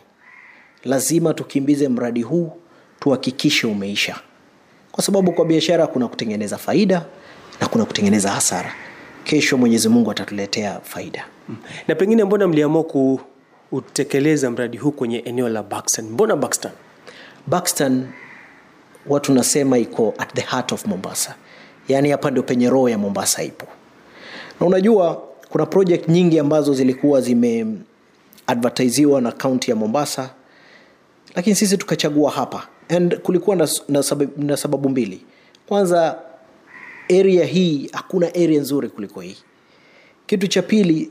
lazima 0.85 1.35
tukimbize 1.35 1.89
mradi 1.89 2.23
huu 2.23 2.53
tuhakikishe 3.01 3.67
umeisha 3.67 4.17
kwa 4.93 5.05
sababu 5.05 5.33
kwa 5.33 5.45
biashara 5.45 5.87
kuna 5.87 6.09
kutengeneza 6.09 6.59
faida 6.59 7.05
na 7.61 7.67
kuna 7.69 7.85
kutengeneza 7.85 8.31
hasara 8.31 8.75
kesho 9.25 9.57
mwenyezi 9.59 9.89
mungu 9.89 10.11
atatuletea 10.11 10.81
faida 10.83 11.25
Na 11.89 11.95
pengine 11.95 12.25
mbona 12.25 12.49
mliamua 12.49 12.85
kutekeleza 13.71 14.51
mradi 14.51 14.77
huu 14.77 14.91
kwenye 14.91 15.19
eneo 15.19 15.49
la 15.49 15.63
Buxton? 15.63 16.05
Mbona 16.05 16.37
Buxton? 16.37 16.73
Buxton 17.47 18.07
watu 19.07 19.33
nasema 19.33 19.79
iko 19.79 20.15
at 20.19 20.35
the 20.35 20.41
heart 20.41 20.73
of 20.73 20.87
Mombasa, 20.87 21.35
yaani 21.89 22.11
hapa 22.11 22.31
ndio 22.31 22.43
penye 22.43 22.71
roho 22.71 22.89
ya 22.89 22.99
Mombasa 22.99 23.43
ipo. 23.43 23.67
Na 24.61 24.67
unajua 24.67 25.23
kuna 25.53 25.67
project 25.67 26.09
nyingi 26.09 26.39
ambazo 26.39 26.75
zilikuwa 26.75 27.21
zimeadvertisiwa 27.21 29.21
na 29.21 29.33
kaunti 29.33 29.71
ya 29.71 29.77
Mombasa, 29.77 30.31
lakini 31.35 31.57
sisi 31.57 31.77
tukachagua 31.79 32.31
hapa 32.31 32.67
and 32.89 33.19
kulikuwa 33.19 33.57
na, 33.57 33.69
na, 33.89 34.03
sababu, 34.03 34.43
na 34.45 34.57
sababu 34.57 34.89
mbili. 34.89 35.25
Kwanza 35.67 36.19
area 37.21 37.45
hii 37.45 37.91
hakuna 37.93 38.27
area 38.27 38.61
nzuri 38.61 38.89
kuliko 38.89 39.21
hii. 39.21 39.37
Kitu 40.27 40.47
cha 40.47 40.63
pili, 40.63 41.11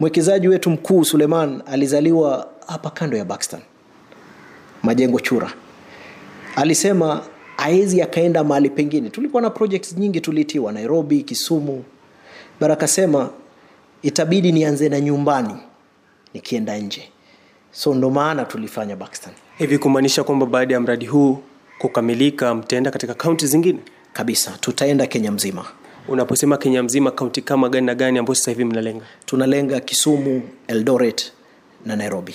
mwekezaji 0.00 0.48
wetu 0.48 0.70
mkuu 0.70 1.04
Suleiman 1.04 1.62
alizaliwa 1.66 2.48
hapa 2.66 2.90
kando 2.90 3.16
ya 3.16 3.24
Buxton 3.24 3.60
majengo 4.82 5.20
chura 5.20 5.52
alisema 6.56 7.22
aezi 7.58 8.02
akaenda 8.02 8.44
mahali 8.44 8.70
pengine 8.70 9.10
tulikuwa 9.10 9.42
na 9.42 9.50
projects 9.50 9.96
nyingi 9.98 10.20
tulitiwa 10.20 10.72
nairobi 10.72 11.22
kisumu 11.22 11.84
bara 12.60 12.74
akasema 12.74 13.30
itabidi 14.02 14.52
nianze 14.52 14.88
na 14.88 15.00
nyumbani 15.00 15.54
nikienda 16.34 16.78
nje. 16.78 17.08
So 17.72 17.94
ndo 17.94 18.10
maana 18.10 18.44
tulifanya 18.44 18.96
Buxton 18.96 19.32
Hivi 19.58 19.78
kumaanisha 19.78 20.24
kwamba 20.24 20.46
baada 20.46 20.74
ya 20.74 20.80
mradi 20.80 21.06
huu 21.06 21.38
kukamilika, 21.78 22.54
mtaenda 22.54 22.90
katika 22.90 23.14
kaunti 23.14 23.46
zingine? 23.46 23.78
kabisa 24.12 24.50
tutaenda 24.60 25.06
kenya 25.06 25.32
mzima. 25.32 25.64
Unaposema 26.08 26.56
Kenya 26.56 26.82
mzima, 26.82 27.10
kaunti 27.10 27.42
kama 27.42 27.68
gani 27.68 27.86
na 27.86 27.94
gani 27.94 28.18
ambayo 28.18 28.34
sasa 28.34 28.50
hivi 28.50 28.64
mnalenga? 28.64 29.04
tunalenga 29.26 29.80
kisumu 29.80 30.42
eldoret 30.68 31.32
na 31.86 31.96
nairobi. 31.96 32.34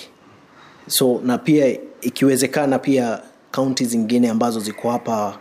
So 0.86 1.20
na 1.24 1.38
pia 1.38 1.78
ikiwezekana 2.00 2.78
pia 2.78 3.20
kaunti 3.50 3.84
zingine 3.84 4.30
ambazo 4.30 4.60
ziko 4.60 4.90
hapa 4.90 5.38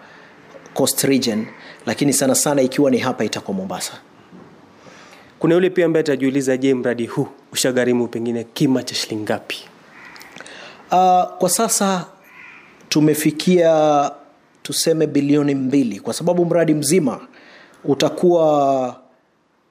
coast 0.73 1.03
region 1.03 1.45
lakini 1.85 2.13
sana 2.13 2.35
sana 2.35 2.61
ikiwa 2.61 2.91
ni 2.91 2.97
hapa 2.97 3.23
itakuwa 3.25 3.57
mombasa 3.57 3.93
Kuna 5.39 5.53
yule 5.55 5.69
pia 5.69 5.85
ambaye 5.85 6.01
atajiuliza, 6.01 6.57
je, 6.57 6.73
mradi 6.73 7.05
huu 7.05 7.27
ushagharimu 7.53 8.07
pengine 8.07 8.43
kima 8.43 8.83
cha 8.83 8.95
shilingi 8.95 9.23
ngapi? 9.23 9.57
Uh, 10.91 11.23
kwa 11.37 11.49
sasa 11.49 12.05
tumefikia 12.89 14.11
tuseme 14.63 15.07
bilioni 15.07 15.55
mbili. 15.55 15.99
Kwa 15.99 16.13
sababu 16.13 16.45
mradi 16.45 16.73
mzima 16.73 17.27
utakuwa 17.83 19.01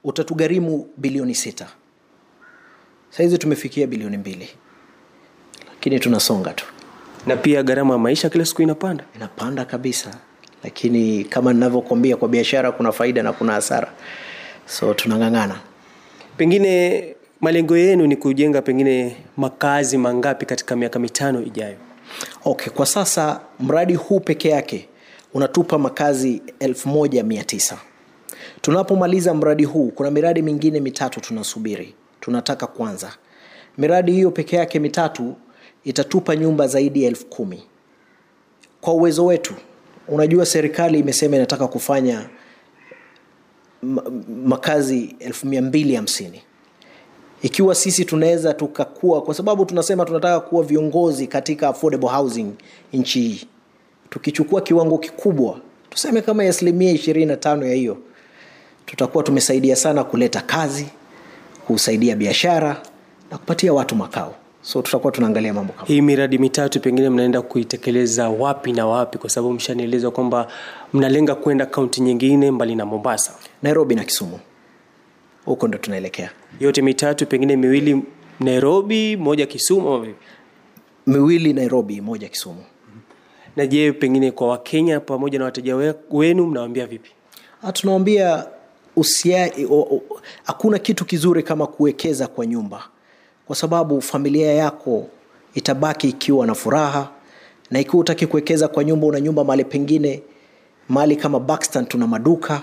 utatugharimu 0.04 0.88
bilioni 0.96 1.34
sita. 1.34 1.66
Sahizi 3.10 3.38
tumefikia 3.38 3.86
bilioni 3.86 4.16
mbili. 4.16 4.48
Lakini 5.68 6.00
tunasonga 6.00 6.52
tu. 6.52 6.64
Na 7.26 7.36
pia 7.36 7.62
gharama 7.62 7.92
ya 7.94 7.98
maisha 7.98 8.30
kila 8.30 8.44
siku 8.44 8.62
inapanda. 8.62 9.04
Inapanda 9.16 9.64
kabisa. 9.64 10.14
Lakini 10.64 11.24
kama 11.24 11.52
ninavyokwambia 11.52 12.16
kwa 12.16 12.28
biashara 12.28 12.72
kuna 12.72 12.92
faida 12.92 13.22
na 13.22 13.32
kuna 13.32 13.52
hasara 13.52 13.92
so 14.66 14.94
tunang'ang'ana. 14.94 15.60
Pengine 16.36 17.14
malengo 17.40 17.76
yenu 17.76 18.06
ni 18.06 18.16
kujenga 18.16 18.62
pengine 18.62 19.16
makazi 19.36 19.98
mangapi 19.98 20.46
katika 20.46 20.76
miaka 20.76 20.98
mitano 20.98 21.42
ijayo? 21.42 21.76
Okay 22.44 22.72
kwa 22.72 22.86
sasa 22.86 23.40
mradi 23.60 23.94
huu 23.94 24.20
peke 24.20 24.48
yake 24.48 24.88
unatupa 25.34 25.78
makazi 25.78 26.42
19 26.60 27.76
tunapomaliza 28.60 29.34
mradi 29.34 29.64
huu 29.64 29.88
kuna 29.94 30.10
miradi 30.10 30.42
mingine 30.42 30.80
mitatu 30.80 31.20
tunasubiri. 31.20 31.94
Tunataka 32.20 32.66
kwanza. 32.66 33.12
Miradi 33.78 34.12
hiyo 34.12 34.30
peke 34.30 34.56
yake 34.56 34.78
mitatu 34.78 35.34
itatupa 35.84 36.36
nyumba 36.36 36.66
zaidi 36.66 37.02
ya 37.02 37.08
elfu 37.08 37.26
kumi. 37.26 37.62
Kwa 38.80 38.94
uwezo 38.94 39.24
wetu 39.26 39.54
unajua 40.08 40.46
serikali 40.46 40.98
imesema 40.98 41.36
inataka 41.36 41.68
kufanya 41.68 42.28
makazi 44.46 45.16
250 45.20 46.30
ikiwa 47.42 47.74
sisi 47.74 48.04
tunaweza 48.04 48.54
tukakua 48.54 49.22
kwa 49.22 49.34
sababu 49.34 49.64
tunasema 49.64 50.04
tunataka 50.04 50.40
kuwa 50.40 50.62
viongozi 50.64 51.26
katika 51.26 51.68
affordable 51.68 52.08
housing 52.08 52.52
nchi 52.92 53.20
hii 53.20 53.46
tukichukua 54.10 54.60
kiwango 54.60 54.98
kikubwa 54.98 55.60
tuseme 55.90 56.22
kama 56.22 56.42
asilimia 56.42 56.92
25 56.92 57.66
ya 57.66 57.74
hiyo 57.74 57.96
tutakuwa 58.86 59.24
tumesaidia 59.24 59.76
sana 59.76 60.04
kuleta 60.04 60.40
kazi 60.40 60.86
kusaidia 61.66 62.16
biashara 62.16 62.82
na 63.30 63.38
kupatia 63.38 63.72
watu 63.72 63.96
makao 63.96 64.34
so 64.66 64.82
tutakuwa 64.82 65.12
tunaangalia 65.12 65.54
mambo 65.54 65.72
kama 65.72 65.86
hii 65.86 66.00
miradi 66.00 66.38
mitatu 66.38 66.80
pengine 66.80 67.10
mnaenda 67.10 67.42
kuitekeleza 67.42 68.28
wapi 68.30 68.72
na 68.72 68.86
wapi? 68.86 69.18
Kwa 69.18 69.30
sababu 69.30 69.52
mshanieleza 69.54 70.10
kwamba 70.10 70.48
mnalenga 70.92 71.34
kwenda 71.34 71.66
kaunti 71.66 72.00
nyingine 72.00 72.50
mbali 72.50 72.74
na 72.74 72.86
mombasa. 72.86 73.32
Nairobi 73.62 73.94
na 73.94 74.04
kisumu. 74.04 74.40
Huko 75.44 75.68
ndo 75.68 75.78
tunaelekea. 75.78 76.30
Yote 76.60 76.82
mitatu 76.82 77.26
pengine 77.26 77.56
miwili 77.56 78.02
nairobi 78.40 79.16
moja 79.16 79.46
kisumu 79.46 79.88
ama 79.94 80.04
vipi? 80.04 80.18
miwili 81.06 81.52
nairobi 81.52 82.00
moja 82.00 82.28
kisumu. 82.28 82.64
Na 83.56 83.66
je 83.66 83.92
pengine 83.92 84.30
kwa 84.30 84.48
wakenya 84.48 85.00
pamoja 85.00 85.38
na 85.38 85.44
wateja 85.44 85.94
wenu 86.10 86.46
mnawambia 86.46 86.86
vipi? 86.86 87.10
Ah, 87.62 87.72
tunawambia 87.72 88.46
usia 88.96 89.52
hakuna 90.44 90.78
kitu 90.78 91.04
kizuri 91.04 91.42
kama 91.42 91.66
kuwekeza 91.66 92.26
kwa 92.26 92.46
nyumba 92.46 92.88
kwa 93.46 93.56
sababu 93.56 94.00
familia 94.02 94.52
yako 94.52 95.06
itabaki 95.54 96.08
ikiwa 96.08 96.46
na 96.46 96.54
furaha 96.54 97.08
na 97.70 97.80
ikiwa 97.80 98.00
utaki 98.00 98.26
kuwekeza 98.26 98.68
kwa 98.68 98.84
nyumba 98.84 99.06
una 99.06 99.20
nyumba 99.20 99.44
mahali 99.44 99.64
pengine 99.64 100.22
mahali 100.88 101.16
kama 101.16 101.40
Buxton 101.40 101.86
tuna 101.86 102.06
maduka 102.06 102.62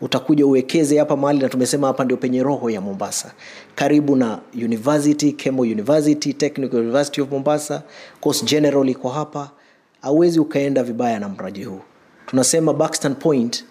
utakuja 0.00 0.46
uwekeze 0.46 0.98
hapa 0.98 1.16
mahali 1.16 1.38
na 1.40 1.48
tumesema 1.48 1.86
hapa 1.86 2.04
ndio 2.04 2.16
penye 2.16 2.42
roho 2.42 2.70
ya 2.70 2.80
mombasa. 2.80 3.32
Karibu 3.74 4.16
na 4.16 4.38
university 4.54 5.32
kemo 5.32 5.62
university 5.62 6.32
technical 6.32 6.76
university 6.80 7.20
of 7.20 7.30
mombasa 7.30 7.82
coast 8.20 8.44
general 8.44 8.88
iko 8.88 9.08
hapa. 9.08 9.50
Hauwezi 10.02 10.40
ukaenda 10.40 10.82
vibaya 10.82 11.18
na 11.20 11.28
mradi 11.28 11.64
huu. 11.64 11.80
Tunasema 12.26 12.72
Buxton 12.72 13.14
point 13.14 13.64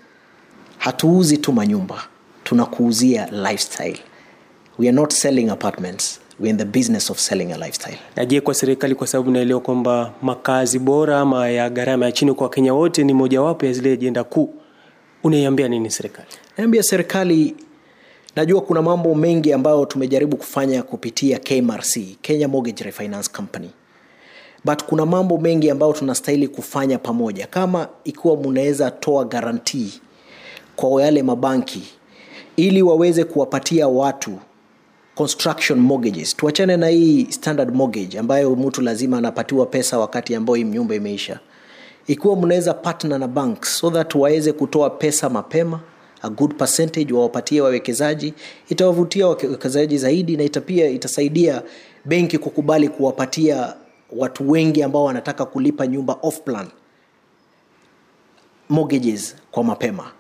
hatuuzi 0.78 1.38
tu 1.38 1.54
manyumba 1.54 2.04
tunakuuzia 2.44 3.26
lifestyle. 3.32 4.00
We 4.80 4.88
are 4.88 4.96
not 4.96 5.14
selling 5.14 5.50
apartments 5.50 6.20
we 6.40 6.48
are 6.48 6.52
in 6.52 6.58
the 6.58 6.66
business 6.66 7.10
of 7.10 7.20
selling 7.20 7.52
a 7.52 7.58
lifestyle. 7.58 7.98
Na 8.16 8.26
je 8.26 8.42
kwa 8.42 8.54
serikali 8.54 8.96
kwa 8.96 9.08
sababu 9.08 9.32
naelewa 9.32 9.60
kwamba 9.60 10.14
makazi 10.22 10.80
bora 10.80 11.20
ama 11.20 11.50
ya 11.50 11.70
gharama 11.70 12.06
ya 12.06 12.12
chini 12.12 12.34
kwa 12.34 12.44
wakenya 12.48 12.74
wote 12.74 13.04
ni 13.04 13.14
mojawapo 13.14 13.66
ya 13.66 13.74
zile 13.74 13.92
ajenda 13.94 14.24
kuu. 14.24 14.54
Unaiambia 15.24 15.68
nini 15.68 15.92
serikali? 15.92 16.28
Naambia 16.58 16.84
serikali 16.84 17.56
najua 18.36 18.62
kuna 18.62 18.82
mambo 18.82 19.16
mengi 19.16 19.54
ambayo 19.54 19.86
tumejaribu 19.86 20.38
kufanya 20.38 20.84
kupitia 20.84 21.40
kmrc 21.40 21.98
kenya 22.22 22.48
mortgage 22.48 22.84
refinance 22.84 23.30
company. 23.36 23.70
But 24.66 24.84
kuna 24.84 25.06
mambo 25.06 25.38
mengi 25.38 25.70
ambayo 25.70 25.94
tunastahili 25.94 26.48
kufanya 26.48 26.98
pamoja. 26.98 27.48
Kama 27.48 27.88
ikiwa 28.04 28.38
mnaweza 28.38 28.92
toa 28.92 29.26
garantii 29.26 29.94
kwa 30.76 31.04
yale 31.04 31.24
mabanki 31.24 31.84
ili 32.58 32.82
waweze 32.82 33.24
kuwapatia 33.24 33.88
watu 33.88 34.32
construction 35.16 35.80
mortgages. 35.80 36.36
Tuachane 36.36 36.78
na 36.78 36.88
hii 36.88 37.28
standard 37.30 37.76
mortgage 37.76 38.20
ambayo 38.20 38.56
mtu 38.56 38.82
lazima 38.82 39.18
anapatiwa 39.18 39.66
pesa 39.66 40.00
wakati 40.00 40.36
ambao 40.36 40.56
hii 40.56 40.64
nyumba 40.64 40.96
imeisha. 40.96 41.40
Ikiwa 42.08 42.36
mnaweza 42.36 42.74
partner 42.74 43.20
na 43.20 43.28
banks 43.28 43.78
so 43.80 43.92
that 43.92 44.16
waweze 44.16 44.52
kutoa 44.54 44.90
pesa 44.90 45.30
mapema 45.30 45.80
a 46.22 46.30
good 46.30 46.56
percentage 46.56 47.14
wawapatie 47.14 47.62
wawekezaji 47.62 48.34
itawavutia 48.70 49.28
wawekezaji 49.28 49.98
zaidi 49.98 50.38
na 50.38 50.44
itapia 50.44 50.88
itasaidia 50.90 51.62
benki 52.06 52.38
kukubali 52.38 52.90
kuwapatia 52.90 53.74
watu 54.16 54.52
wengi 54.52 54.84
ambao 54.84 55.04
wanataka 55.04 55.46
kulipa 55.46 55.88
nyumba 55.88 56.18
off 56.22 56.40
plan 56.42 56.68
mortgages 58.70 59.36
kwa 59.52 59.64
mapema 59.64 60.12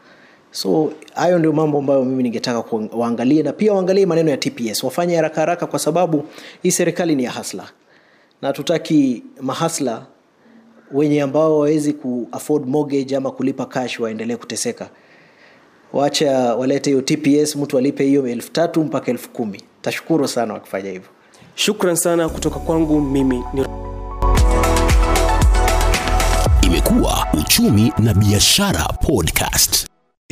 so 0.55 0.91
hayo 1.15 1.39
ndio 1.39 1.53
mambo 1.53 1.77
ambayo 1.77 2.05
mimi 2.05 2.23
ningetaka 2.23 2.63
waangalie 2.93 3.43
na 3.43 3.53
pia 3.53 3.73
waangalie 3.73 4.05
maneno 4.05 4.29
ya 4.31 4.37
tps 4.37 4.83
wafanye 4.83 5.15
haraka 5.15 5.41
haraka 5.41 5.67
kwa 5.67 5.79
sababu 5.79 6.23
hii 6.63 6.71
serikali 6.71 7.15
ni 7.15 7.23
ya 7.23 7.31
hasla 7.31 7.69
na 8.41 8.47
hatutaki 8.47 9.23
mahasla 9.41 10.05
wenye 10.91 11.21
ambao 11.21 11.59
wawezi 11.59 11.93
ku 11.93 12.27
afford 12.31 12.67
mortgage 12.67 13.15
ama 13.15 13.31
kulipa 13.31 13.65
cash 13.65 13.99
waendelee 13.99 14.35
kuteseka. 14.35 14.89
Wacha 15.93 16.55
walete 16.55 16.89
hiyo 16.89 17.01
tps 17.01 17.55
mtu 17.55 17.77
alipe 17.77 18.03
hiyo 18.03 18.27
elfu 18.27 18.51
tatu 18.51 18.83
mpaka 18.83 19.11
elfu 19.11 19.29
kumi. 19.29 19.61
Tashukuru 19.81 20.27
sana 20.27 20.53
wakifanya 20.53 20.91
hivyo. 20.91 21.09
Shukran 21.55 21.95
sana 21.95 22.29
kutoka 22.29 22.59
kwangu 22.59 23.01
mimi 23.01 23.43
ni 23.53 23.65
Imekuwa 26.61 27.27
Uchumi 27.33 27.93
na 27.99 28.13
Biashara 28.13 28.83
Podcast. 29.01 29.84